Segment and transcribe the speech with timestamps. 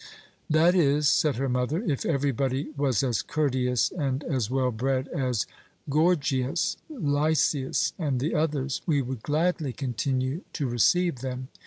[0.49, 5.45] "That is," said her mother, "if everybody was as courteous and as well bred as
[5.91, 11.49] Gorgias, Lysias, and the others, we would gladly continue to receive them.